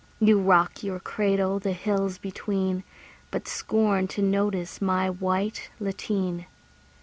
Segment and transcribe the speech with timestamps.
[0.19, 2.83] You rock your cradle the hills between,
[3.29, 6.47] But scorn to notice my white lateen.